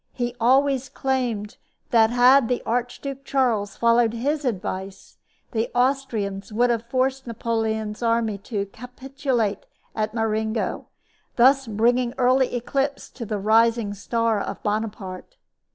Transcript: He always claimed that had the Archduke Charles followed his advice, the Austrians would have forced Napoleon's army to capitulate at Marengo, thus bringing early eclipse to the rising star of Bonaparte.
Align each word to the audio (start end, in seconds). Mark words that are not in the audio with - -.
He 0.13 0.35
always 0.41 0.89
claimed 0.89 1.57
that 1.91 2.09
had 2.09 2.47
the 2.47 2.63
Archduke 2.65 3.23
Charles 3.23 3.77
followed 3.77 4.13
his 4.13 4.45
advice, 4.45 5.19
the 5.51 5.69
Austrians 5.75 6.51
would 6.51 6.71
have 6.71 6.87
forced 6.89 7.27
Napoleon's 7.27 8.01
army 8.01 8.39
to 8.39 8.65
capitulate 8.65 9.67
at 9.95 10.15
Marengo, 10.15 10.87
thus 11.35 11.67
bringing 11.67 12.15
early 12.17 12.55
eclipse 12.55 13.11
to 13.11 13.27
the 13.27 13.37
rising 13.37 13.93
star 13.93 14.41
of 14.41 14.63
Bonaparte. 14.63 15.37